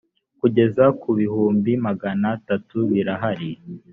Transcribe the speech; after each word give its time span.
kugeza 0.39 0.85
ku 1.01 1.09
bihumbi 1.19 1.71
magana 1.85 2.25
atatu 2.37 2.77
birahari 2.91 3.49